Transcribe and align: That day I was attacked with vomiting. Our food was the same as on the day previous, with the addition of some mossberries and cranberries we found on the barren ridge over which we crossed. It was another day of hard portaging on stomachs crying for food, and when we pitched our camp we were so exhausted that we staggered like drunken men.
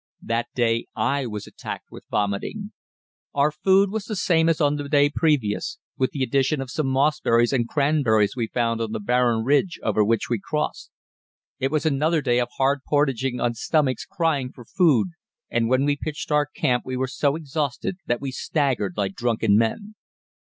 That 0.23 0.47
day 0.55 0.87
I 0.95 1.27
was 1.27 1.45
attacked 1.45 1.91
with 1.91 2.05
vomiting. 2.09 2.71
Our 3.35 3.51
food 3.51 3.91
was 3.91 4.05
the 4.05 4.15
same 4.15 4.49
as 4.49 4.59
on 4.59 4.77
the 4.77 4.89
day 4.89 5.11
previous, 5.13 5.77
with 5.95 6.09
the 6.09 6.23
addition 6.23 6.59
of 6.59 6.71
some 6.71 6.87
mossberries 6.87 7.53
and 7.53 7.67
cranberries 7.69 8.35
we 8.35 8.47
found 8.47 8.81
on 8.81 8.93
the 8.93 8.99
barren 8.99 9.43
ridge 9.43 9.79
over 9.83 10.03
which 10.03 10.27
we 10.27 10.39
crossed. 10.43 10.89
It 11.59 11.69
was 11.69 11.85
another 11.85 12.19
day 12.23 12.39
of 12.39 12.49
hard 12.57 12.79
portaging 12.87 13.39
on 13.39 13.53
stomachs 13.53 14.07
crying 14.07 14.51
for 14.51 14.65
food, 14.65 15.09
and 15.51 15.69
when 15.69 15.85
we 15.85 15.97
pitched 16.01 16.31
our 16.31 16.47
camp 16.47 16.81
we 16.83 16.97
were 16.97 17.05
so 17.05 17.35
exhausted 17.35 17.97
that 18.07 18.19
we 18.21 18.31
staggered 18.31 18.93
like 18.97 19.13
drunken 19.13 19.55
men. 19.55 19.93